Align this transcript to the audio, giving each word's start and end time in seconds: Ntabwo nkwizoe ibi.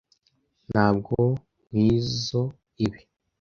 Ntabwo 0.71 1.15
nkwizoe 1.67 2.53
ibi. 2.85 3.01